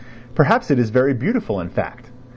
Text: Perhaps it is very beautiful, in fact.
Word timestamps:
Perhaps 0.33 0.71
it 0.71 0.79
is 0.79 0.89
very 0.89 1.13
beautiful, 1.13 1.59
in 1.61 1.69
fact. 1.69 2.09